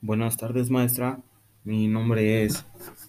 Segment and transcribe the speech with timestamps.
[0.00, 1.18] Buenas tardes, maestra.
[1.64, 2.64] Mi nombre es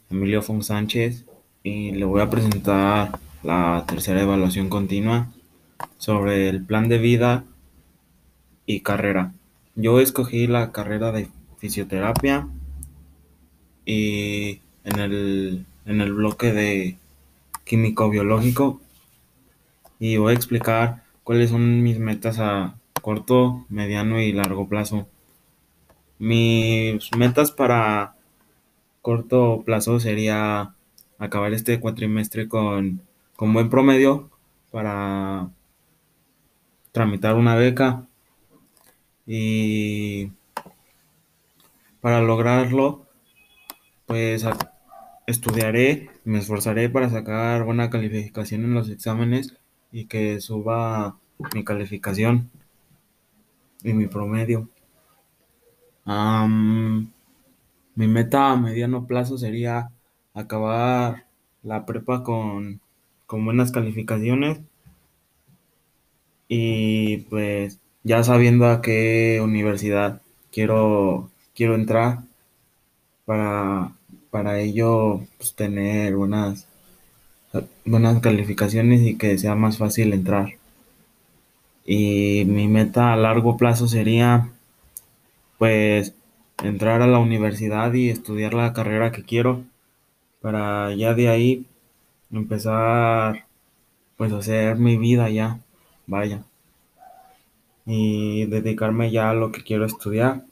[0.10, 1.24] Emilio Fon Sánchez
[1.62, 5.32] y le voy a presentar la tercera evaluación continua
[6.00, 7.44] sobre el plan de vida
[8.66, 9.34] y carrera.
[9.76, 11.30] Yo escogí la carrera de
[11.60, 12.48] fisioterapia
[13.86, 16.98] y en el, en el bloque de
[17.66, 18.82] químico biológico
[20.00, 25.08] y voy a explicar cuáles son mis metas a corto, mediano y largo plazo.
[26.20, 28.16] Mis metas para
[29.02, 30.76] corto plazo sería
[31.18, 33.02] acabar este cuatrimestre con,
[33.36, 34.30] con buen promedio
[34.72, 35.50] para
[36.92, 38.06] tramitar una beca
[39.26, 40.32] y
[42.02, 43.06] para lograrlo
[44.06, 44.46] pues
[45.28, 49.56] estudiaré, me esforzaré para sacar buena calificación en los exámenes
[49.92, 51.18] y que suba
[51.54, 52.50] mi calificación
[53.84, 54.68] y mi promedio.
[57.96, 59.92] Mi meta a mediano plazo sería
[60.34, 61.26] acabar
[61.64, 62.82] la prepa con,
[63.28, 64.60] con buenas calificaciones
[66.48, 72.20] y pues ya sabiendo a qué universidad quiero, quiero entrar
[73.26, 73.92] para,
[74.32, 76.68] para ello pues, tener buenas,
[77.86, 80.54] buenas calificaciones y que sea más fácil entrar.
[81.86, 84.50] Y mi meta a largo plazo sería
[85.60, 86.16] pues
[86.64, 89.64] entrar a la universidad y estudiar la carrera que quiero
[90.42, 91.66] para ya de ahí
[92.32, 93.46] empezar
[94.18, 95.60] pues a hacer mi vida ya,
[96.08, 96.44] vaya.
[97.86, 100.44] Y dedicarme ya a lo que quiero estudiar.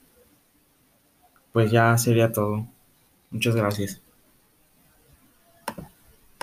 [1.51, 2.65] Pues ya sería todo.
[3.31, 4.01] Muchas gracias.